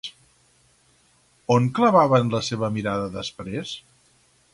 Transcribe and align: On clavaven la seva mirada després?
On 1.55 1.67
clavaven 1.79 2.31
la 2.37 2.41
seva 2.47 2.71
mirada 2.79 3.13
després? 3.19 3.75